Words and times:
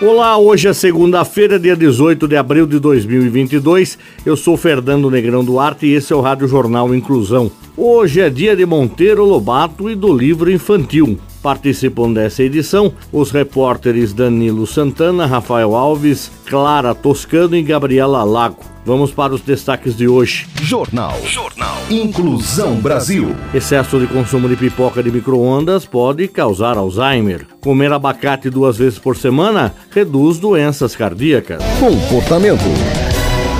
Olá, 0.00 0.38
hoje 0.38 0.68
é 0.68 0.72
segunda-feira, 0.72 1.58
dia 1.58 1.74
18 1.74 2.28
de 2.28 2.36
abril 2.36 2.68
de 2.68 2.78
2022. 2.78 3.98
Eu 4.24 4.36
sou 4.36 4.56
Fernando 4.56 5.10
Negrão 5.10 5.44
Duarte 5.44 5.86
e 5.86 5.94
esse 5.94 6.12
é 6.12 6.16
o 6.16 6.20
Rádio 6.20 6.46
Jornal 6.46 6.94
Inclusão. 6.94 7.50
Hoje 7.76 8.20
é 8.20 8.30
dia 8.30 8.54
de 8.54 8.64
Monteiro 8.64 9.24
Lobato 9.24 9.90
e 9.90 9.96
do 9.96 10.16
livro 10.16 10.52
infantil. 10.52 11.18
Participam 11.48 12.12
dessa 12.12 12.42
edição 12.42 12.92
os 13.10 13.30
repórteres 13.30 14.12
Danilo 14.12 14.66
Santana, 14.66 15.24
Rafael 15.24 15.74
Alves, 15.74 16.30
Clara 16.44 16.94
Toscano 16.94 17.56
e 17.56 17.62
Gabriela 17.62 18.22
Lago. 18.22 18.62
Vamos 18.84 19.12
para 19.12 19.32
os 19.32 19.40
destaques 19.40 19.96
de 19.96 20.06
hoje. 20.06 20.46
Jornal. 20.60 21.16
Jornal. 21.24 21.78
Inclusão 21.88 22.74
Brasil. 22.74 23.34
Excesso 23.54 23.98
de 23.98 24.06
consumo 24.06 24.46
de 24.46 24.56
pipoca 24.56 25.02
de 25.02 25.10
micro-ondas 25.10 25.86
pode 25.86 26.28
causar 26.28 26.76
Alzheimer. 26.76 27.46
Comer 27.62 27.94
abacate 27.94 28.50
duas 28.50 28.76
vezes 28.76 28.98
por 28.98 29.16
semana 29.16 29.74
reduz 29.90 30.38
doenças 30.38 30.94
cardíacas. 30.94 31.62
Comportamento. 31.80 33.07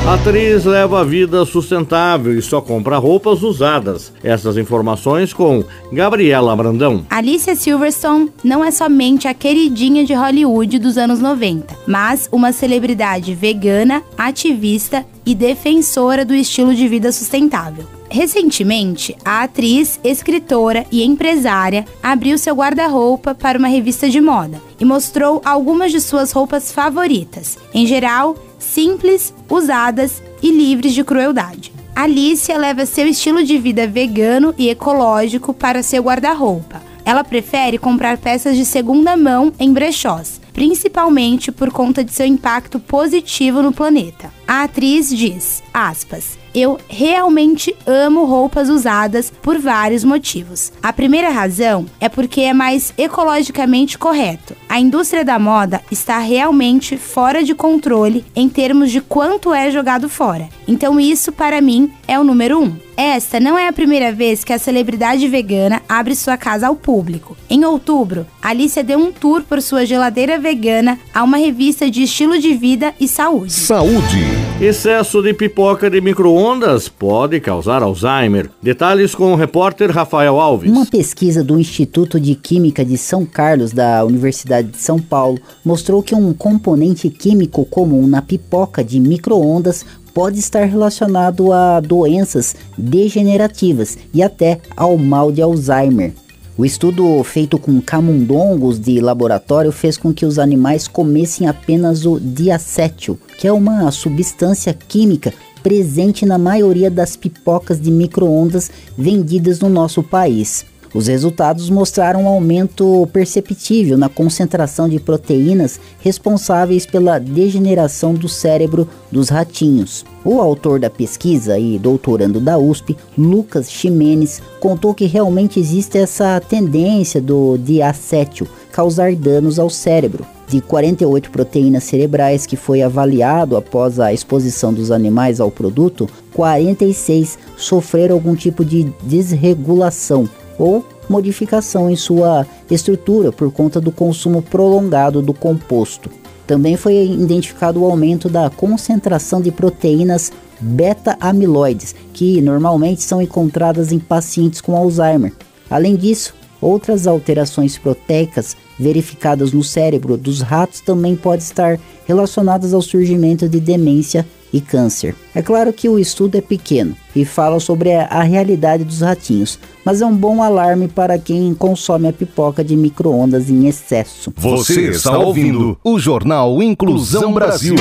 Atriz 0.09 0.65
leva 0.65 1.03
a 1.03 1.05
vida 1.05 1.45
sustentável 1.45 2.33
e 2.33 2.41
só 2.41 2.63
compra 2.63 2.97
roupas 2.97 3.43
usadas. 3.43 4.11
Essas 4.25 4.57
informações 4.57 5.35
com 5.35 5.63
Gabriela 5.93 6.57
Brandão. 6.57 7.05
Alicia 7.11 7.55
Silverstone 7.55 8.33
não 8.43 8.65
é 8.65 8.71
somente 8.71 9.29
a 9.29 9.35
queridinha 9.35 10.07
de 10.07 10.15
Hollywood 10.15 10.79
dos 10.79 10.97
anos 10.97 11.21
90, 11.21 11.77
mas 11.87 12.27
uma 12.33 12.53
celebridade 12.53 13.35
vegana, 13.35 14.03
ativista 14.17 15.05
e 15.27 15.35
defensora 15.35 16.25
do 16.25 16.35
estilo 16.35 16.75
de 16.75 16.89
vida 16.89 17.13
sustentável. 17.13 17.85
Recentemente, 18.11 19.15
a 19.23 19.43
atriz, 19.43 20.01
escritora 20.03 20.87
e 20.91 21.05
empresária 21.05 21.85
abriu 22.03 22.39
seu 22.39 22.55
guarda-roupa 22.55 23.35
para 23.35 23.59
uma 23.59 23.69
revista 23.69 24.09
de 24.09 24.23
moda 24.23 24.59
e 24.81 24.87
mostrou 24.87 25.43
algumas 25.45 25.93
de 25.93 26.01
suas 26.01 26.33
roupas 26.33 26.73
favoritas. 26.73 27.59
Em 27.75 27.87
geral, 27.87 28.35
simples, 28.59 29.33
usadas 29.49 30.23
e 30.43 30.51
livres 30.51 30.93
de 30.93 31.05
crueldade. 31.05 31.73
Alicia 31.95 32.57
leva 32.57 32.87
seu 32.87 33.07
estilo 33.07 33.43
de 33.43 33.59
vida 33.59 33.87
vegano 33.87 34.55
e 34.57 34.69
ecológico 34.69 35.53
para 35.53 35.83
seu 35.83 36.03
guarda-roupa. 36.03 36.81
Ela 37.05 37.25
prefere 37.25 37.79
comprar 37.79 38.19
peças 38.19 38.57
de 38.57 38.65
segunda 38.65 39.17
mão 39.17 39.53
em 39.59 39.73
brechós, 39.73 40.41
principalmente 40.53 41.51
por 41.51 41.73
conta 41.73 42.05
de 42.05 42.13
seu 42.13 42.27
impacto 42.27 42.79
positivo 42.79 43.63
no 43.63 43.73
planeta. 43.73 44.31
A 44.47 44.65
atriz 44.65 45.09
diz, 45.09 45.63
aspas, 45.73 46.39
eu 46.59 46.79
realmente 46.89 47.75
amo 47.87 48.25
roupas 48.25 48.69
usadas 48.69 49.33
por 49.43 49.59
vários 49.59 50.03
motivos. 50.03 50.73
A 50.83 50.93
primeira 50.93 51.31
razão 51.31 51.87
é 52.01 52.09
porque 52.09 52.41
é 52.41 52.53
mais 52.53 52.93
ecologicamente 52.99 53.97
correto. 53.97 54.57
A 54.69 54.81
indústria 54.81 55.25
da 55.25 55.39
moda 55.39 55.81
está 55.91 56.19
realmente 56.19 56.97
fora 56.97 57.45
de 57.45 57.55
controle 57.55 58.25
em 58.35 58.49
termos 58.49 58.91
de 58.91 59.01
quanto 59.01 59.55
é 59.55 59.71
jogado 59.71 60.09
fora. 60.09 60.49
Então, 60.67 60.99
isso 60.99 61.31
para 61.33 61.61
mim 61.61 61.93
é 62.07 62.19
o 62.19 62.25
número 62.25 62.61
um. 62.61 62.77
Esta 62.97 63.39
não 63.39 63.57
é 63.57 63.69
a 63.69 63.73
primeira 63.73 64.13
vez 64.13 64.43
que 64.43 64.53
a 64.53 64.59
celebridade 64.59 65.29
vegana 65.29 65.81
abre 65.89 66.17
sua 66.17 66.37
casa 66.37 66.67
ao 66.67 66.75
público. 66.75 67.37
Em 67.49 67.65
outubro, 67.65 68.27
Alicia 68.43 68.83
deu 68.83 68.99
um 68.99 69.13
tour 69.13 69.43
por 69.43 69.63
sua 69.63 69.87
geladeira 69.87 70.37
vegana 70.37 70.99
a 71.15 71.23
uma 71.23 71.37
revista 71.37 71.89
de 71.89 72.03
estilo 72.03 72.39
de 72.41 72.55
vida 72.55 72.93
e 72.99 73.07
saúde. 73.07 73.53
Saúde. 73.53 74.48
Excesso 74.61 75.23
de 75.23 75.33
pipoca 75.33 75.89
de 75.89 76.01
micro-ondas 76.01 76.89
pode 76.89 77.39
causar 77.39 77.81
Alzheimer. 77.81 78.51
Detalhes 78.61 79.15
com 79.15 79.33
o 79.33 79.37
repórter 79.37 79.89
Rafael 79.89 80.41
Alves. 80.41 80.69
Uma 80.69 80.85
pesquisa 80.85 81.45
do 81.45 81.61
Instituto 81.61 82.19
de 82.19 82.35
Química 82.35 82.85
de 82.85 82.99
São 82.99 83.25
Carlos, 83.25 83.71
da 83.71 84.05
Universidade 84.05 84.67
de 84.67 84.79
São 84.79 84.99
Paulo, 84.99 85.39
mostrou 85.65 86.03
que 86.03 86.13
um 86.13 86.35
componente 86.35 87.09
químico 87.09 87.65
comum 87.67 88.09
na 88.09 88.21
pipoca 88.21 88.83
de 88.83 88.99
micro-ondas 88.99 89.87
pode 90.13 90.41
estar 90.41 90.65
relacionado 90.65 91.53
a 91.53 91.79
doenças 91.79 92.57
degenerativas 92.77 93.97
e 94.13 94.25
até 94.25 94.61
ao 94.77 94.99
mal 94.99 95.31
de 95.31 95.41
Alzheimer. 95.41 96.13
O 96.59 96.65
estudo 96.65 97.23
feito 97.23 97.57
com 97.57 97.81
camundongos 97.81 98.81
de 98.81 99.01
laboratório 99.01 99.71
fez 99.71 99.97
com 99.97 100.13
que 100.13 100.27
os 100.27 100.41
animais 100.41 100.89
comessem 100.89 101.47
apenas 101.47 102.05
o 102.05 102.19
diacétil, 102.19 103.17
que 103.39 103.47
é 103.47 103.53
uma 103.53 103.89
substância 103.93 104.75
química 104.75 105.33
presente 105.63 106.27
na 106.27 106.37
maioria 106.37 106.91
das 106.91 107.15
pipocas 107.15 107.81
de 107.81 107.93
micro-ondas 107.93 108.73
vendidas 108.97 109.61
no 109.61 109.69
nosso 109.69 110.03
país. 110.03 110.67
Os 110.95 111.07
resultados 111.07 111.69
mostraram 111.69 112.23
um 112.23 112.29
aumento 112.29 113.07
perceptível 113.13 113.99
na 113.99 114.09
concentração 114.09 114.89
de 114.89 114.99
proteínas 114.99 115.79
responsáveis 116.01 116.87
pela 116.87 117.19
degeneração 117.19 118.15
do 118.15 118.29
cérebro 118.29 118.89
dos 119.13 119.29
ratinhos. 119.29 120.05
O 120.25 120.41
autor 120.41 120.81
da 120.81 120.89
pesquisa 120.89 121.59
e 121.59 121.79
doutorando 121.79 122.41
da 122.41 122.59
USP, 122.59 122.97
Lucas 123.17 123.71
Ximenes, 123.71 124.41
contou 124.61 124.95
que 124.95 125.05
realmente 125.05 125.61
existe 125.61 125.99
essa 125.99 126.41
tendência 126.41 127.21
do 127.21 127.59
diacétil 127.59 128.49
causar 128.73 129.15
danos 129.15 129.59
ao 129.59 129.69
cérebro. 129.69 130.25
De 130.49 130.63
48 130.63 131.31
proteínas 131.31 131.85
cerebrais 131.85 132.47
que 132.47 132.57
foi 132.57 132.81
avaliado 132.81 133.55
após 133.55 134.01
a 134.01 134.15
exposição 134.15 134.73
dos 134.73 134.91
animais 134.91 135.41
ao 135.41 135.51
produto, 135.51 136.09
46 136.33 137.39
sofreram 137.57 138.15
algum 138.15 138.35
tipo 138.35 138.65
de 138.65 138.85
desregulação 139.03 140.27
ou 140.59 140.85
modificação 141.09 141.89
em 141.89 141.97
sua 141.97 142.47
estrutura 142.71 143.33
por 143.33 143.51
conta 143.53 143.81
do 143.81 143.93
consumo 143.93 144.43
prolongado 144.43 145.23
do 145.23 145.33
composto. 145.33 146.11
Também 146.47 146.77
foi 146.77 147.05
identificado 147.05 147.81
o 147.81 147.85
aumento 147.85 148.29
da 148.29 148.51
concentração 148.51 149.41
de 149.41 149.51
proteínas 149.51 150.33
beta-amiloides, 150.61 151.95
que 152.13 152.41
normalmente 152.41 153.03
são 153.03 153.23
encontradas 153.23 153.93
em 153.93 153.99
pacientes 153.99 154.61
com 154.61 154.77
Alzheimer. 154.77 155.33
Além 155.71 155.95
disso, 155.95 156.35
outras 156.61 157.07
alterações 157.07 157.77
proteicas 157.79 158.57
verificadas 158.79 159.53
no 159.53 159.63
cérebro 159.63 160.17
dos 160.17 160.41
ratos 160.41 160.81
também 160.81 161.15
podem 161.15 161.45
estar 161.45 161.79
relacionadas 162.07 162.73
ao 162.73 162.81
surgimento 162.81 163.49
de 163.49 163.61
demência 163.61 164.27
e 164.53 164.61
câncer. 164.61 165.15
É 165.35 165.43
claro 165.43 165.73
que 165.73 165.89
o 165.89 165.99
estudo 165.99 166.37
é 166.37 166.41
pequeno 166.41 166.97
e 167.15 167.25
fala 167.25 167.61
sobre 167.61 167.95
a, 167.95 168.23
realidade 168.23 168.85
dos 168.85 169.01
ratinhos, 169.01 169.59
mas 169.85 170.01
é 170.01 170.07
um 170.07 170.15
bom 170.15 170.43
alarme 170.43 170.89
para 170.89 171.19
quem 171.19 171.55
consome 171.55 172.09
a 172.09 172.13
pipoca 172.13 172.63
de 172.63 172.77
micro-ondas 172.77 173.51
em 173.51 173.67
excesso. 173.67 174.33
Você 174.37 174.91
está 174.91 175.19
ouvindo 175.19 175.79
o 175.83 175.99
Jornal 175.99 176.63
Inclusão 176.63 177.33
Brasil. 177.33 177.75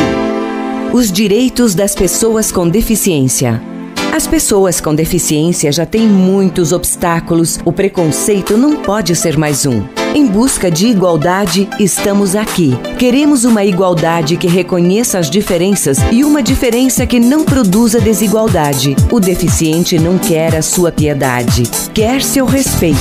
Os 0.93 1.11
direitos 1.11 1.75
das 1.75 1.93
pessoas 1.93 2.51
com 2.51 2.67
deficiência. 2.67 3.61
As 4.13 4.25
pessoas 4.25 4.79
com 4.79 4.95
deficiência 4.95 5.71
já 5.71 5.85
têm 5.85 6.07
muitos 6.07 6.71
obstáculos, 6.71 7.59
o 7.65 7.71
preconceito 7.71 8.57
não 8.57 8.77
pode 8.77 9.15
ser 9.15 9.37
mais 9.37 9.65
um. 9.65 9.96
Em 10.15 10.25
busca 10.25 10.71
de 10.71 10.87
igualdade, 10.87 11.69
estamos 11.79 12.35
aqui. 12.35 12.71
Queremos 12.97 13.45
uma 13.45 13.63
igualdade 13.63 14.37
que 14.37 14.47
reconheça 14.47 15.19
as 15.19 15.29
diferenças 15.29 15.99
e 16.11 16.23
uma 16.23 16.41
diferença 16.41 17.05
que 17.05 17.19
não 17.19 17.43
produza 17.43 17.99
desigualdade. 17.99 18.95
O 19.11 19.19
deficiente 19.19 19.99
não 19.99 20.17
quer 20.17 20.55
a 20.55 20.61
sua 20.61 20.91
piedade, 20.91 21.63
quer 21.93 22.21
seu 22.21 22.45
respeito. 22.45 22.97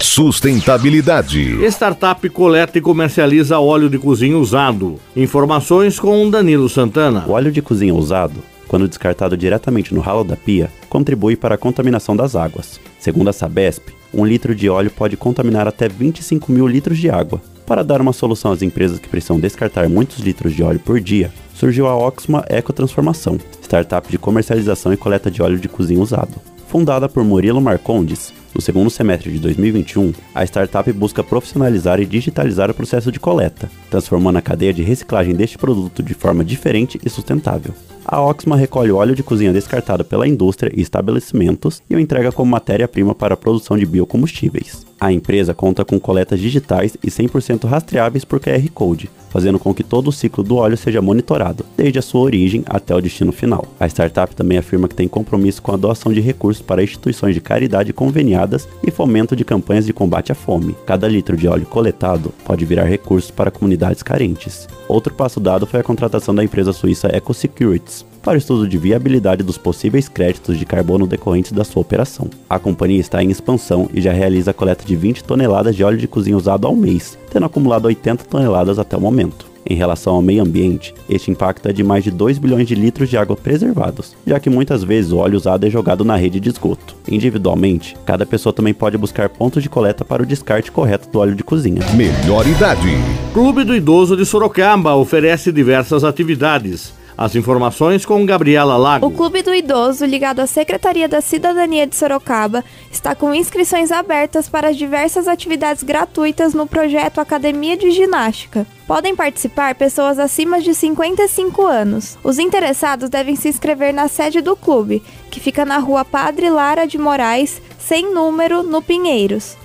Sustentabilidade. 0.00 1.64
Startup 1.66 2.28
coleta 2.28 2.78
e 2.78 2.80
comercializa 2.80 3.58
óleo 3.58 3.90
de 3.90 3.98
cozinha 3.98 4.38
usado. 4.38 4.96
Informações 5.16 5.98
com 5.98 6.30
Danilo 6.30 6.68
Santana. 6.68 7.24
O 7.26 7.32
óleo 7.32 7.50
de 7.50 7.62
cozinha 7.62 7.94
usado 7.94 8.42
quando 8.66 8.88
descartado 8.88 9.36
diretamente 9.36 9.94
no 9.94 10.00
ralo 10.00 10.24
da 10.24 10.36
pia, 10.36 10.68
contribui 10.88 11.36
para 11.36 11.54
a 11.54 11.58
contaminação 11.58 12.16
das 12.16 12.34
águas. 12.34 12.80
Segundo 12.98 13.28
a 13.28 13.32
Sabesp, 13.32 13.90
um 14.14 14.24
litro 14.24 14.54
de 14.54 14.68
óleo 14.68 14.90
pode 14.90 15.16
contaminar 15.16 15.66
até 15.66 15.88
25 15.88 16.50
mil 16.52 16.66
litros 16.66 16.98
de 16.98 17.10
água. 17.10 17.40
Para 17.66 17.82
dar 17.82 18.00
uma 18.00 18.12
solução 18.12 18.52
às 18.52 18.62
empresas 18.62 18.98
que 18.98 19.08
precisam 19.08 19.40
descartar 19.40 19.88
muitos 19.88 20.18
litros 20.18 20.54
de 20.54 20.62
óleo 20.62 20.80
por 20.80 21.00
dia, 21.00 21.32
surgiu 21.54 21.86
a 21.86 21.96
Oxma 21.96 22.44
Ecotransformação, 22.48 23.38
startup 23.62 24.10
de 24.10 24.18
comercialização 24.18 24.92
e 24.92 24.96
coleta 24.96 25.30
de 25.30 25.42
óleo 25.42 25.58
de 25.58 25.68
cozinha 25.68 26.00
usado. 26.00 26.34
Fundada 26.68 27.08
por 27.08 27.24
Murilo 27.24 27.60
Marcondes, 27.60 28.32
No 28.54 28.60
segundo 28.60 28.88
semestre 28.88 29.32
de 29.32 29.40
2021, 29.40 30.12
a 30.32 30.44
startup 30.44 30.92
busca 30.92 31.24
profissionalizar 31.24 31.98
e 31.98 32.06
digitalizar 32.06 32.70
o 32.70 32.74
processo 32.74 33.10
de 33.10 33.18
coleta, 33.18 33.68
transformando 33.90 34.38
a 34.38 34.42
cadeia 34.42 34.72
de 34.72 34.80
reciclagem 34.80 35.34
deste 35.34 35.58
produto 35.58 36.04
de 36.04 36.14
forma 36.14 36.44
diferente 36.44 37.00
e 37.04 37.10
sustentável. 37.10 37.74
A 38.04 38.20
Oxma 38.20 38.56
recolhe 38.56 38.92
óleo 38.92 39.16
de 39.16 39.24
cozinha 39.24 39.52
descartado 39.52 40.04
pela 40.04 40.28
indústria 40.28 40.70
e 40.72 40.80
estabelecimentos 40.80 41.82
e 41.90 41.96
o 41.96 41.98
entrega 41.98 42.30
como 42.30 42.52
matéria-prima 42.52 43.12
para 43.12 43.34
a 43.34 43.36
produção 43.36 43.76
de 43.76 43.86
biocombustíveis. 43.86 44.86
A 45.04 45.12
empresa 45.12 45.52
conta 45.52 45.84
com 45.84 46.00
coletas 46.00 46.40
digitais 46.40 46.96
e 47.04 47.10
100% 47.10 47.68
rastreáveis 47.68 48.24
por 48.24 48.40
QR 48.40 48.66
Code, 48.72 49.10
fazendo 49.28 49.58
com 49.58 49.74
que 49.74 49.84
todo 49.84 50.08
o 50.08 50.12
ciclo 50.12 50.42
do 50.42 50.56
óleo 50.56 50.78
seja 50.78 51.02
monitorado, 51.02 51.62
desde 51.76 51.98
a 51.98 52.02
sua 52.02 52.22
origem 52.22 52.64
até 52.64 52.96
o 52.96 53.02
destino 53.02 53.30
final. 53.30 53.66
A 53.78 53.86
startup 53.86 54.34
também 54.34 54.56
afirma 54.56 54.88
que 54.88 54.94
tem 54.94 55.06
compromisso 55.06 55.60
com 55.60 55.72
a 55.72 55.76
doação 55.76 56.10
de 56.10 56.22
recursos 56.22 56.62
para 56.62 56.82
instituições 56.82 57.34
de 57.34 57.42
caridade 57.42 57.92
conveniadas 57.92 58.66
e 58.82 58.90
fomento 58.90 59.36
de 59.36 59.44
campanhas 59.44 59.84
de 59.84 59.92
combate 59.92 60.32
à 60.32 60.34
fome. 60.34 60.74
Cada 60.86 61.06
litro 61.06 61.36
de 61.36 61.46
óleo 61.46 61.66
coletado 61.66 62.32
pode 62.42 62.64
virar 62.64 62.84
recursos 62.84 63.30
para 63.30 63.50
comunidades 63.50 64.02
carentes. 64.02 64.66
Outro 64.88 65.12
passo 65.12 65.38
dado 65.38 65.66
foi 65.66 65.80
a 65.80 65.84
contratação 65.84 66.34
da 66.34 66.42
empresa 66.42 66.72
suíça 66.72 67.14
EcoSecurities, 67.14 68.06
para 68.24 68.36
o 68.36 68.38
estudo 68.38 68.66
de 68.66 68.78
viabilidade 68.78 69.42
dos 69.42 69.58
possíveis 69.58 70.08
créditos 70.08 70.58
de 70.58 70.64
carbono 70.64 71.06
decorrentes 71.06 71.52
da 71.52 71.62
sua 71.62 71.82
operação. 71.82 72.30
A 72.48 72.58
companhia 72.58 72.98
está 72.98 73.22
em 73.22 73.30
expansão 73.30 73.90
e 73.92 74.00
já 74.00 74.12
realiza 74.12 74.50
a 74.50 74.54
coleta 74.54 74.82
de 74.82 74.96
20 74.96 75.22
toneladas 75.22 75.76
de 75.76 75.84
óleo 75.84 75.98
de 75.98 76.08
cozinha 76.08 76.36
usado 76.36 76.66
ao 76.66 76.74
mês, 76.74 77.18
tendo 77.30 77.44
acumulado 77.44 77.84
80 77.84 78.24
toneladas 78.24 78.78
até 78.78 78.96
o 78.96 79.00
momento. 79.00 79.52
Em 79.66 79.74
relação 79.74 80.14
ao 80.14 80.22
meio 80.22 80.42
ambiente, 80.42 80.94
este 81.08 81.30
impacto 81.30 81.68
é 81.68 81.72
de 81.72 81.82
mais 81.82 82.04
de 82.04 82.10
2 82.10 82.38
bilhões 82.38 82.66
de 82.66 82.74
litros 82.74 83.08
de 83.08 83.16
água 83.16 83.36
preservados, 83.36 84.14
já 84.26 84.38
que 84.40 84.50
muitas 84.50 84.82
vezes 84.82 85.12
o 85.12 85.18
óleo 85.18 85.36
usado 85.36 85.66
é 85.66 85.70
jogado 85.70 86.04
na 86.04 86.16
rede 86.16 86.40
de 86.40 86.50
esgoto. 86.50 86.94
Individualmente, 87.08 87.96
cada 88.04 88.26
pessoa 88.26 88.52
também 88.52 88.74
pode 88.74 88.98
buscar 88.98 89.28
pontos 89.28 89.62
de 89.62 89.68
coleta 89.68 90.04
para 90.04 90.22
o 90.22 90.26
descarte 90.26 90.70
correto 90.70 91.08
do 91.10 91.18
óleo 91.18 91.34
de 91.34 91.44
cozinha. 91.44 91.80
Melhor 91.94 92.46
idade. 92.46 92.88
Clube 93.32 93.64
do 93.64 93.74
Idoso 93.74 94.16
de 94.16 94.26
Sorocaba 94.26 94.94
oferece 94.94 95.50
diversas 95.50 96.04
atividades 96.04 97.03
as 97.16 97.34
informações 97.34 98.04
com 98.04 98.24
Gabriela 98.26 98.76
Lago. 98.76 99.06
O 99.06 99.10
Clube 99.10 99.42
do 99.42 99.54
Idoso, 99.54 100.04
ligado 100.04 100.40
à 100.40 100.46
Secretaria 100.46 101.08
da 101.08 101.20
Cidadania 101.20 101.86
de 101.86 101.94
Sorocaba, 101.94 102.64
está 102.90 103.14
com 103.14 103.34
inscrições 103.34 103.92
abertas 103.92 104.48
para 104.48 104.72
diversas 104.72 105.28
atividades 105.28 105.82
gratuitas 105.82 106.54
no 106.54 106.66
projeto 106.66 107.20
Academia 107.20 107.76
de 107.76 107.90
Ginástica. 107.90 108.66
Podem 108.86 109.14
participar 109.14 109.74
pessoas 109.74 110.18
acima 110.18 110.60
de 110.60 110.74
55 110.74 111.62
anos. 111.66 112.18
Os 112.22 112.38
interessados 112.38 113.08
devem 113.08 113.36
se 113.36 113.48
inscrever 113.48 113.94
na 113.94 114.08
sede 114.08 114.40
do 114.40 114.56
clube, 114.56 115.02
que 115.30 115.40
fica 115.40 115.64
na 115.64 115.78
rua 115.78 116.04
Padre 116.04 116.50
Lara 116.50 116.86
de 116.86 116.98
Moraes, 116.98 117.62
sem 117.78 118.12
número, 118.12 118.62
no 118.62 118.82
Pinheiros. 118.82 119.56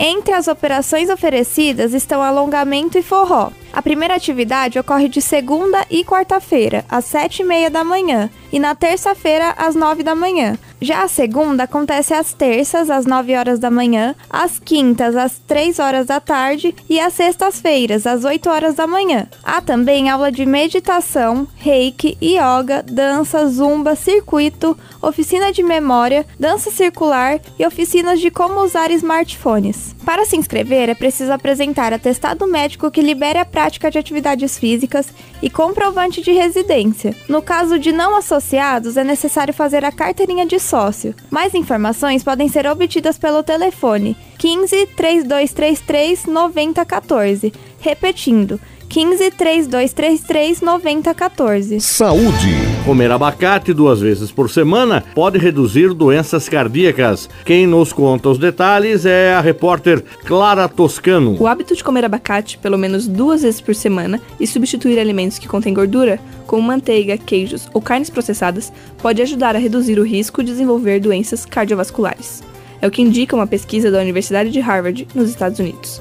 Entre 0.00 0.32
as 0.32 0.46
operações 0.46 1.10
oferecidas 1.10 1.92
estão 1.92 2.22
alongamento 2.22 2.96
e 2.96 3.02
forró. 3.02 3.50
A 3.78 3.82
primeira 3.88 4.16
atividade 4.16 4.76
ocorre 4.76 5.08
de 5.08 5.22
segunda 5.22 5.86
e 5.88 6.04
quarta-feira, 6.04 6.84
às 6.88 7.04
sete 7.04 7.42
e 7.42 7.44
meia 7.44 7.70
da 7.70 7.84
manhã, 7.84 8.28
e 8.52 8.58
na 8.58 8.74
terça-feira, 8.74 9.54
às 9.56 9.76
nove 9.76 10.02
da 10.02 10.16
manhã. 10.16 10.58
Já 10.80 11.02
a 11.02 11.08
segunda 11.08 11.64
acontece 11.64 12.14
às 12.14 12.32
terças, 12.32 12.88
às 12.88 13.04
nove 13.04 13.34
horas 13.34 13.58
da 13.58 13.68
manhã, 13.68 14.14
às 14.30 14.60
quintas, 14.60 15.16
às 15.16 15.36
três 15.38 15.80
horas 15.80 16.06
da 16.06 16.20
tarde 16.20 16.74
e 16.88 17.00
às 17.00 17.14
sextas-feiras, 17.14 18.06
às 18.06 18.24
oito 18.24 18.48
horas 18.48 18.76
da 18.76 18.86
manhã. 18.86 19.26
Há 19.42 19.60
também 19.60 20.08
aula 20.08 20.30
de 20.30 20.46
meditação, 20.46 21.48
reiki, 21.56 22.16
yoga, 22.22 22.82
dança, 22.82 23.48
zumba, 23.48 23.96
circuito, 23.96 24.78
oficina 25.02 25.52
de 25.52 25.64
memória, 25.64 26.24
dança 26.38 26.70
circular 26.70 27.40
e 27.58 27.66
oficinas 27.66 28.20
de 28.20 28.30
como 28.30 28.60
usar 28.60 28.92
smartphones. 28.92 29.96
Para 30.04 30.24
se 30.24 30.36
inscrever, 30.36 30.88
é 30.88 30.94
preciso 30.94 31.32
apresentar 31.32 31.92
atestado 31.92 32.46
médico 32.46 32.90
que 32.90 33.02
libere 33.02 33.38
a 33.38 33.44
prática 33.44 33.90
de 33.90 33.98
atividades 33.98 34.56
físicas 34.56 35.08
e 35.42 35.50
comprovante 35.50 36.22
de 36.22 36.32
residência. 36.32 37.14
No 37.28 37.42
caso 37.42 37.78
de 37.78 37.92
não 37.92 38.16
associados, 38.16 38.96
é 38.96 39.04
necessário 39.04 39.52
fazer 39.52 39.84
a 39.84 39.92
carteirinha 39.92 40.46
de 40.46 40.58
sócio. 40.68 41.14
Mais 41.30 41.54
informações 41.54 42.22
podem 42.22 42.48
ser 42.48 42.66
obtidas 42.66 43.16
pelo 43.16 43.42
telefone 43.42 44.16
15 44.38 44.86
3233 44.94 46.26
9014. 46.26 47.52
Repetindo, 47.80 48.60
15 48.60 48.77
3233 48.88 50.62
9014. 50.62 51.80
Saúde. 51.80 52.54
Comer 52.84 53.10
abacate 53.10 53.74
duas 53.74 54.00
vezes 54.00 54.32
por 54.32 54.48
semana 54.48 55.04
pode 55.14 55.38
reduzir 55.38 55.92
doenças 55.92 56.48
cardíacas. 56.48 57.28
Quem 57.44 57.66
nos 57.66 57.92
conta 57.92 58.30
os 58.30 58.38
detalhes 58.38 59.04
é 59.04 59.34
a 59.34 59.40
repórter 59.40 60.02
Clara 60.24 60.68
Toscano. 60.68 61.36
O 61.38 61.46
hábito 61.46 61.76
de 61.76 61.84
comer 61.84 62.04
abacate 62.04 62.56
pelo 62.58 62.78
menos 62.78 63.06
duas 63.06 63.42
vezes 63.42 63.60
por 63.60 63.74
semana 63.74 64.20
e 64.40 64.46
substituir 64.46 64.98
alimentos 64.98 65.38
que 65.38 65.46
contêm 65.46 65.74
gordura, 65.74 66.18
como 66.46 66.62
manteiga, 66.62 67.18
queijos 67.18 67.68
ou 67.74 67.82
carnes 67.82 68.08
processadas, 68.08 68.72
pode 69.02 69.20
ajudar 69.20 69.54
a 69.54 69.58
reduzir 69.58 69.98
o 69.98 70.04
risco 70.04 70.42
de 70.42 70.52
desenvolver 70.52 70.98
doenças 70.98 71.44
cardiovasculares. 71.44 72.42
É 72.80 72.86
o 72.86 72.90
que 72.90 73.02
indica 73.02 73.36
uma 73.36 73.46
pesquisa 73.46 73.90
da 73.90 74.00
Universidade 74.00 74.50
de 74.50 74.60
Harvard, 74.60 75.06
nos 75.14 75.28
Estados 75.28 75.58
Unidos. 75.58 76.00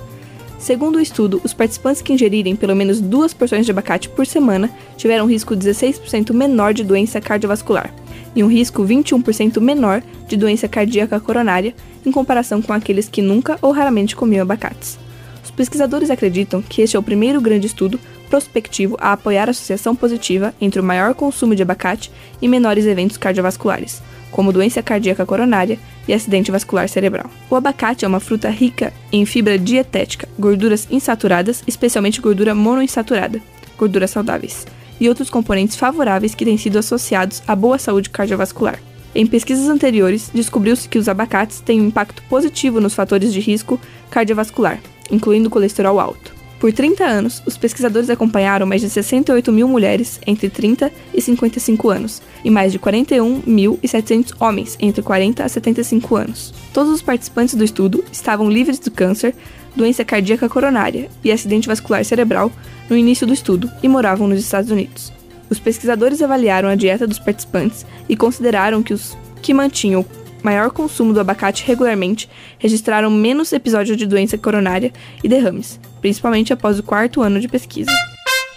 Segundo 0.57 0.95
o 0.95 1.01
estudo, 1.01 1.39
os 1.43 1.53
participantes 1.53 2.01
que 2.01 2.11
ingerirem 2.11 2.55
pelo 2.55 2.75
menos 2.75 2.99
duas 2.99 3.33
porções 3.33 3.65
de 3.65 3.71
abacate 3.71 4.09
por 4.09 4.25
semana 4.25 4.69
tiveram 4.97 5.25
um 5.25 5.29
risco 5.29 5.55
16% 5.55 6.33
menor 6.33 6.73
de 6.73 6.83
doença 6.83 7.21
cardiovascular 7.21 7.93
e 8.35 8.43
um 8.43 8.47
risco 8.47 8.83
21% 8.83 9.59
menor 9.61 10.01
de 10.27 10.35
doença 10.35 10.67
cardíaca 10.67 11.19
coronária 11.19 11.75
em 12.05 12.11
comparação 12.11 12.61
com 12.61 12.73
aqueles 12.73 13.07
que 13.07 13.21
nunca 13.21 13.57
ou 13.61 13.71
raramente 13.71 14.15
comiam 14.15 14.41
abacates. 14.41 14.97
Os 15.43 15.51
pesquisadores 15.51 16.09
acreditam 16.09 16.61
que 16.61 16.81
este 16.81 16.95
é 16.95 16.99
o 16.99 17.03
primeiro 17.03 17.39
grande 17.39 17.67
estudo 17.67 17.99
prospectivo 18.29 18.97
a 18.99 19.13
apoiar 19.13 19.47
a 19.47 19.51
associação 19.51 19.95
positiva 19.95 20.53
entre 20.59 20.81
o 20.81 20.83
maior 20.83 21.13
consumo 21.13 21.55
de 21.55 21.61
abacate 21.61 22.11
e 22.41 22.47
menores 22.47 22.85
eventos 22.85 23.17
cardiovasculares, 23.17 24.01
como 24.31 24.51
doença 24.51 24.83
cardíaca 24.83 25.25
coronária 25.25 25.79
e 26.07 26.13
acidente 26.13 26.51
vascular 26.51 26.87
cerebral. 26.87 27.29
O 27.49 27.55
abacate 27.55 28.05
é 28.05 28.07
uma 28.07 28.19
fruta 28.19 28.49
rica 28.49 28.93
em 29.11 29.25
fibra 29.25 29.57
dietética, 29.57 30.27
gorduras 30.37 30.87
insaturadas, 30.89 31.63
especialmente 31.67 32.21
gordura 32.21 32.55
monoinsaturada, 32.55 33.41
gorduras 33.77 34.11
saudáveis, 34.11 34.65
e 34.99 35.07
outros 35.09 35.29
componentes 35.29 35.75
favoráveis 35.75 36.33
que 36.33 36.45
têm 36.45 36.57
sido 36.57 36.77
associados 36.77 37.41
à 37.47 37.55
boa 37.55 37.77
saúde 37.77 38.09
cardiovascular. 38.09 38.79
Em 39.13 39.25
pesquisas 39.25 39.67
anteriores, 39.67 40.29
descobriu-se 40.33 40.87
que 40.87 40.99
os 40.99 41.09
abacates 41.09 41.59
têm 41.59 41.81
um 41.81 41.87
impacto 41.87 42.21
positivo 42.23 42.79
nos 42.79 42.93
fatores 42.93 43.33
de 43.33 43.39
risco 43.39 43.79
cardiovascular, 44.09 44.79
incluindo 45.09 45.49
colesterol 45.49 45.99
alto. 45.99 46.36
Por 46.59 46.73
30 46.73 47.03
anos, 47.03 47.43
os 47.45 47.55
pesquisadores 47.55 48.09
acompanharam 48.09 48.65
mais 48.65 48.81
de 48.81 48.89
68 48.89 49.51
mil 49.51 49.67
mulheres 49.67 50.19
entre 50.25 50.49
30 50.49 50.91
e 51.13 51.21
55 51.21 51.89
anos 51.89 52.21
e 52.43 52.49
mais 52.49 52.71
de 52.71 52.79
41.700 52.79 54.33
homens 54.39 54.75
entre 54.79 55.03
40 55.03 55.43
a 55.43 55.49
75 55.49 56.15
anos. 56.15 56.53
Todos 56.73 56.91
os 56.91 57.01
participantes 57.01 57.53
do 57.53 57.63
estudo 57.63 58.03
estavam 58.11 58.49
livres 58.49 58.79
do 58.79 58.89
câncer, 58.89 59.35
doença 59.75 60.03
cardíaca 60.03 60.49
coronária 60.49 61.09
e 61.23 61.31
acidente 61.31 61.67
vascular 61.67 62.03
cerebral 62.03 62.51
no 62.89 62.97
início 62.97 63.27
do 63.27 63.33
estudo 63.33 63.69
e 63.83 63.87
moravam 63.87 64.27
nos 64.27 64.39
Estados 64.39 64.71
Unidos. 64.71 65.13
Os 65.51 65.59
pesquisadores 65.59 66.23
avaliaram 66.23 66.67
a 66.69 66.75
dieta 66.75 67.05
dos 67.05 67.19
participantes 67.19 67.85
e 68.09 68.17
consideraram 68.17 68.81
que 68.81 68.93
os 68.93 69.15
que 69.43 69.53
mantinham 69.53 70.03
maior 70.47 70.71
consumo 70.71 71.13
do 71.13 71.19
abacate 71.19 71.65
regularmente 71.65 72.29
registraram 72.57 73.11
menos 73.11 73.51
episódios 73.51 73.97
de 73.97 74.05
doença 74.05 74.37
coronária 74.37 74.93
e 75.21 75.27
derrames, 75.27 75.77
principalmente 75.99 76.53
após 76.53 76.79
o 76.79 76.83
quarto 76.83 77.21
ano 77.21 77.41
de 77.41 77.49
pesquisa. 77.49 77.91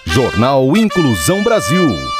Jornal 0.07 0.77
Inclusão 0.77 1.43
Brasil. 1.43 2.20